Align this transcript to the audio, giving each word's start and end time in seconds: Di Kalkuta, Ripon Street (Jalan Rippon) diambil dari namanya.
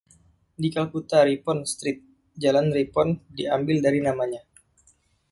Di 0.61 0.67
Kalkuta, 0.75 1.19
Ripon 1.29 1.59
Street 1.73 1.99
(Jalan 2.41 2.67
Rippon) 2.77 3.09
diambil 3.37 3.77
dari 3.85 3.99
namanya. 4.07 4.41